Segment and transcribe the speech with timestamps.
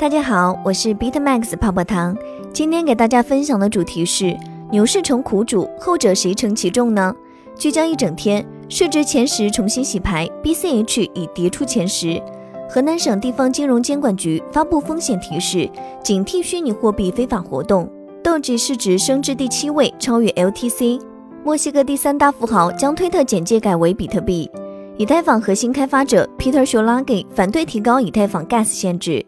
[0.00, 2.16] 大家好，我是 Bitmax 泡泡糖。
[2.52, 4.38] 今天给大家分享的主题是
[4.70, 7.12] 牛市成苦主，后者谁承其重呢？
[7.56, 12.22] 聚焦一整天，市值前十重新洗牌，BCH 已跌出前十。
[12.70, 15.68] 河南省地方金融监管局发布风险提示，
[16.00, 17.90] 警惕虚拟货币非法活动。
[18.22, 21.00] 豆指市值升至第七位，超越 LTC。
[21.44, 24.48] 墨西哥第三大富豪将推特简介改为比特币。
[24.96, 29.26] 以太坊核心开发者 Peter s h o l a g i 反对提高以太坊 Gas 限制。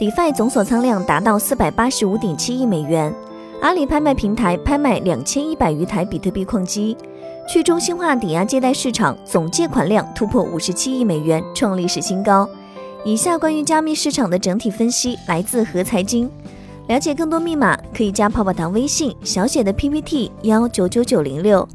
[0.00, 3.14] DeFi 总锁仓量达到四百八十五点七亿美元。
[3.60, 6.96] 阿里拍卖平台拍卖两千一百余台比特币矿机。
[7.46, 12.48] 去中心化抵押借贷市场总借款量突破五十七亿美元，创历史新高。
[13.04, 16.30] 以下关于加密市场的整体分析来自和财经。
[16.86, 21.68] 了解更多密码可以加泡泡糖微信小写的 PPT 幺九九九零六。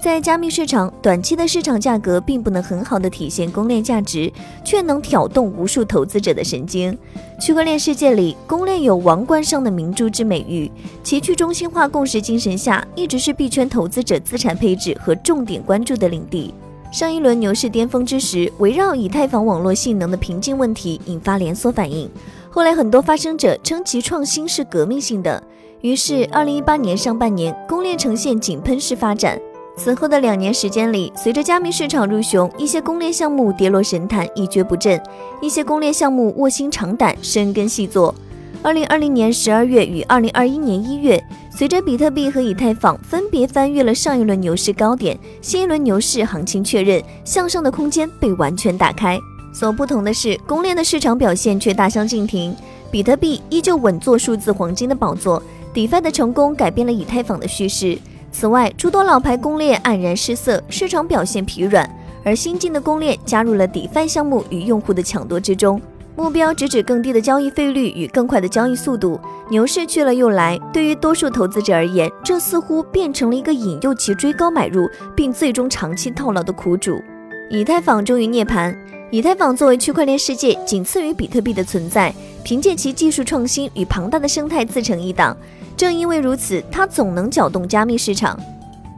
[0.00, 4.32] 在加密市场，短期的市场价格并不能很好的体现公链价值，
[4.64, 6.96] 却能挑动无数投资者的神经。
[7.40, 10.70] 区块链世界里，公链有王冠上的明珠之美誉，
[11.02, 16.54] 其去中心化共识精神下，一直是币圈投资者资产配置和重点关注的领地。
[16.92, 22.08] 上一轮牛市巅峰之时，围绕以太坊网络性能的瓶颈问题引发连锁反应，
[22.50, 25.42] 后来很多发声者称其创新是革命性的，
[25.80, 29.38] 于是二零一八年上半年，公链呈现井喷式发展。
[29.78, 34.98] 此后的两年时间里，随着加密市场入熊，一些公链项目跌落神坛，一蹶不振；
[35.40, 38.12] 一些公链项目卧薪尝胆，深耕细作。
[38.60, 49.16] 二零二零年十二月与二零二一年一月，随着比特币和以太坊分别翻越了上一轮牛市高点，新一轮牛市行情确认，向上的空间被完全打开。
[49.54, 52.54] 所不同的是，公链的市场表现却大相径庭，
[52.90, 55.40] 比特币依旧稳坐数字黄金的宝座
[55.72, 57.96] ，DeFi 的成功改变了以太坊的叙事。
[58.38, 61.90] 此外，诸多老牌公链黯然失色，市场表现疲软，
[62.22, 65.82] 而新进的公链加入了 DeFi 项目与用户的抢夺之中，
[66.14, 69.18] 目标直指更低的交易费率与更快的交易速度。
[69.50, 77.02] 牛市去了又来，对于多数投资者而言，这似乎变成了一个引诱其追高买入，并最终长期套牢的苦主。
[77.50, 78.72] 以太坊终于涅槃。
[79.10, 82.14] 以太坊作为区块链世界仅次于比特币的存在，
[82.44, 85.34] 凭借其技术创新与庞大的生态自成一档。
[85.78, 88.38] 正因为如此，它总能搅动加密市场。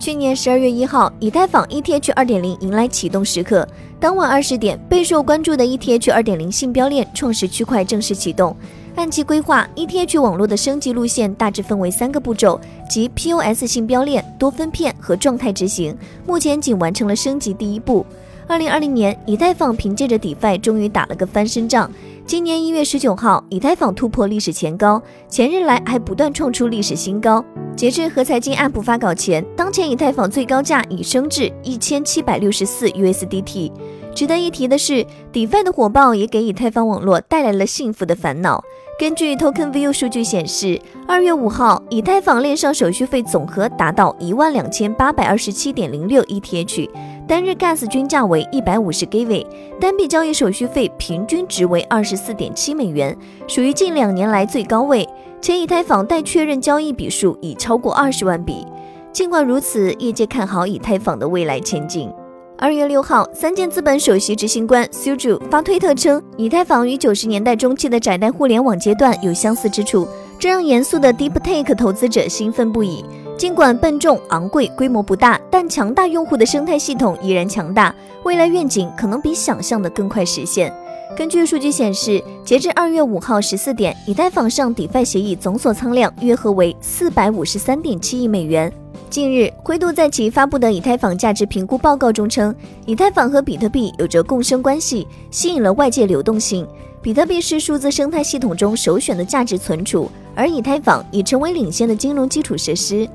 [0.01, 3.67] 去年十二月一号，以太坊 ETH 二点零迎来启动时刻。
[4.01, 8.57] 当晚二十点，备受关注的 ETH 二点零信标链创始区块正式启动。
[8.97, 15.97] 按其规划，ETH 网络的升级路线大致分为三个步骤，即 POS 信标链、多分片和状态执行。
[16.27, 18.05] 目前仅完成了升级第一步。
[18.51, 21.89] 二零二零年，以太坊凭借着 DeFi 终于打了个翻身仗。
[22.27, 27.45] 今年一月十九号，以太坊突破历史前高，前日来还不断创出历史新高。
[27.77, 33.71] 截至和财经 App 发稿前，当前以太坊最高价已升至一千七百六十四 USDT。
[34.21, 38.63] 值得一提的是，DeFi 的火爆也给以太坊网络带来了幸福的烦恼。
[38.99, 46.91] 根据 TokenView 数据显示，二月五号，以太坊链上手续费总和达到一万两千八百二十七点零六 ETH。
[47.27, 49.47] 单日 Gas 均价为一百五十 Gv，
[49.81, 53.17] 单笔交易手续费平均值为二十四点七美元，
[53.49, 55.09] 属于近两年来最高位。
[55.41, 58.67] 且以太坊待确认交易笔数已超过二十万笔。
[59.15, 62.13] 尽管如此，业界看好以太坊的未来前景。
[62.61, 70.07] 二月六号，三箭资本首席执行官 Suju 发推特称，以太坊与九十年代中期的窄带互联网阶段有相似之处，
[70.39, 73.03] 这让严肃的 Deep Take 投资者兴奋不已。
[73.39, 77.95] 尽管笨重、昂贵、规模不大，但强大用户的生态系统依然强大。
[78.25, 80.71] 未来愿景可能比想象的更快实现。
[81.17, 88.71] 根据数据显示，截至二月五号十四点，以太坊上 DeFi 协议总锁仓量约合为四百五十三点七亿美元。
[89.11, 92.55] 近日，灰度在其发布的以太坊价值评估报告中称，
[92.87, 96.65] 以太坊和比特币有着共生关系，吸引了外界流动性。
[97.03, 103.09] 比特币是数字生态系统中首选的价值存储，而以太坊已成为领先的金融基础设施。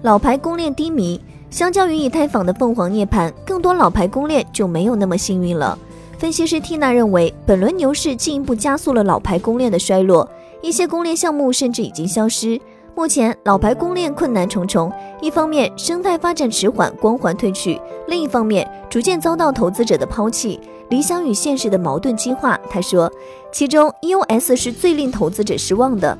[0.00, 1.20] 老牌公链低迷，
[1.50, 5.78] 相较于以太坊的凤凰涅槃，更多老牌公链就没有那么幸运了。
[6.16, 10.26] 分析师 Tina 认为，本轮牛市进一步加速了老牌公链的衰落，
[10.62, 12.58] 一些公链项目甚至已经消失。
[12.94, 14.92] 目前，老牌公链困难重重，
[15.22, 20.60] 一方面生态发展迟缓，光环褪去；另一方面，逐渐遭到投资者的抛弃，
[20.90, 22.60] 理想与现实的矛盾激化。
[22.68, 23.10] 他说，
[23.50, 26.16] 其中 EOS 是最令投资者失望的。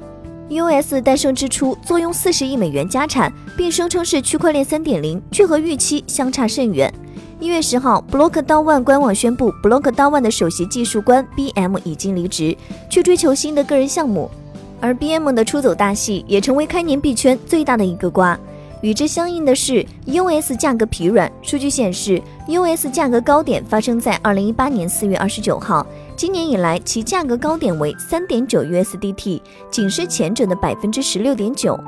[0.49, 6.93] EOS 诞生之初，坐拥四十亿美元家产，并声称是区块链三点零，却和预期相差甚远。
[7.39, 12.57] 一月十号，Block 刀 One 官网宣布，Block 刀 One 的首席技术官 BM 已经离职，
[12.89, 14.31] 去追求新的个人项目。
[14.83, 18.39] 而 BM 的出走大戏也成为开年币圈最大的一个瓜。
[18.83, 21.31] 与之相应的是 U S 价格疲软。
[21.41, 25.87] 数据显示 U S 价格高点发生在二零一八年四月二十九号，
[26.17, 29.41] 今年以来其价格高点为三点九 USDT，
[29.71, 31.79] 仅是前者的百分之十六点九。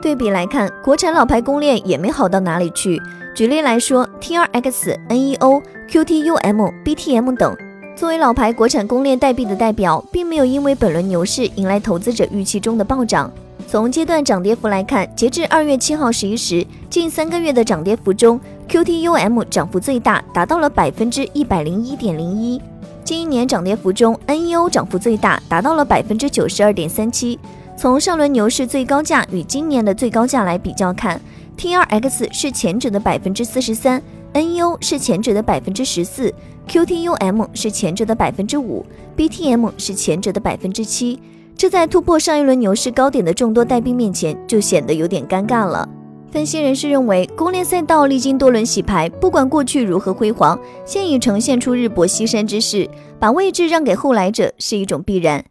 [0.00, 2.98] 对比来看，国产老牌公链也没好到哪里去。
[3.34, 7.54] 举例来说，TRX、NEO、QTUM、BTM 等，
[7.98, 13.28] 作为老牌国产公链代币的代表，并没有因为本轮牛市迎来投资者预期中的暴涨。
[13.66, 22.60] 从阶段涨跌幅来看，截至二月七号十一时，近三个月的涨跌幅中，QTUM 涨幅最大，达到了百分之一百零一点零一；
[23.02, 27.36] 近一年涨跌幅中，NEO 涨幅最大，达到了百分之九十二点三七。
[27.76, 31.20] 从上轮牛市最高价与今年的最高价来比较看
[31.58, 34.00] ，TRX 是前者的百分之四十三
[34.38, 36.32] NU 是前者的百分之十四
[36.68, 38.86] ，QTUM 是前者的百分之五
[39.16, 41.18] ，BTM 是前者的百分之七。
[41.56, 45.88] 这在突破上一轮牛市高点的众多代币面前，就显得有点尴尬了。
[46.30, 52.88] 分析人士认为，公链赛道历经多轮洗牌，不管过去如何辉煌，现已呈现出日薄西山之势，
[53.18, 55.44] 把位置让给后来者是一种必然。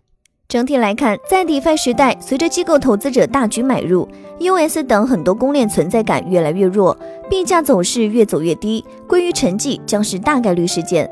[0.50, 4.08] 整体来看，在 DeFi 时代，随着机构投资者大举买入
[4.40, 6.98] ，US 等很多公链存在感越来越弱，
[7.30, 11.10] 币价走势越走越低，归于沉寂将是大概率事件。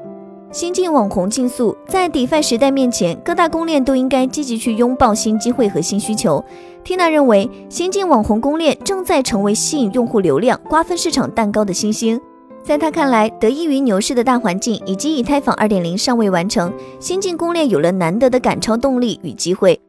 [0.54, 6.42] 新晋网红竞速，在 DeFi 时代面前，各大公链都应该积极去拥抱新机会和新需求。
[6.86, 12.22] Tina 认为，新晋网红公链正在成为吸引用户流量、瓜分市场蛋糕的新星。
[12.66, 19.80] 在他看来，得益于牛市的大环境以及以太坊2.0尚未完成，新进攻链有了难得的赶超动力与机会。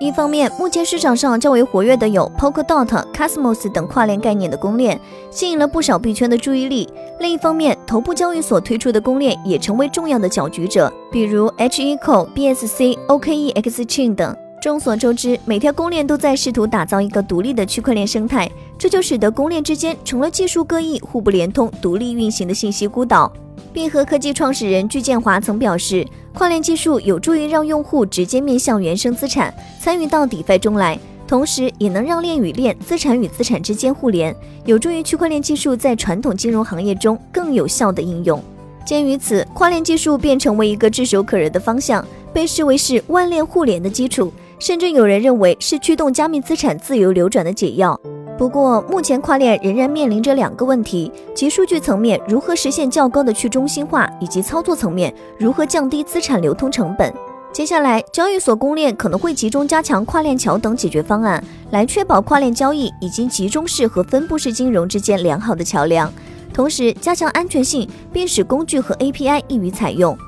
[0.00, 5.00] 一方面，目前市场上较为活跃的有 Polkadot、Cosmos 等跨链概念的公链，
[5.30, 6.88] 吸引了不少币圈的注意力；
[7.20, 14.36] 另一方面，头部交易所推出的公链也成为重要的搅局者，比如 HECO、BSC、OKEX Chain 等。
[14.64, 23.30] 众所周知，每条公链都在试图打造一个独立的区块链生态，这就使得公链之间成了技术各异、互不连通、独立运行的信息孤岛。
[23.74, 26.02] 币和科技创始人具建华曾表示，
[26.32, 34.34] 跨链技术有助于让用户直接面向原生资产，参与到 DeFi 中来，同时也能让链与链、资产与资产之间互联，
[34.64, 38.42] 有助于区块链技术在传统金融行业中更有效的应用。
[38.86, 42.02] 鉴于此，跨链技术便成为一个炙手可热的方向，
[42.32, 44.32] 被视为是万链互联的基础。
[44.58, 47.98] 甚至有人认为是驱动加密资产自由流转的解药。
[48.36, 57.12] 不过，目前跨链仍然面临着两个问题：即数据层面如何实现较高的去中心化，以及操作层面如何降低资产流通成本。
[57.52, 66.12] 接下来，交易所公链可能会集中加强跨链桥等解决方案，来确保跨链交易以及集中式和分布式金融之间良好的桥梁，
[66.52, 70.18] 同时加强安全性，并使工具和 API 易于采用。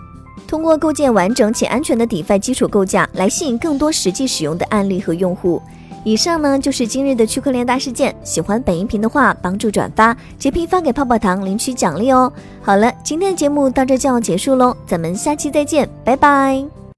[0.46, 5.60] 通过构建完整且安全的底费基础构架，来吸引更多实际使用的案例和用户。
[6.04, 8.14] 以上呢就是今日的区块链大事件。
[8.22, 12.32] 喜欢本音频的话，帮助转发截屏发给泡泡糖领取奖励哦。
[12.62, 16.85] 好了，今天的节目到这就要结束喽，咱们下期再见，拜拜。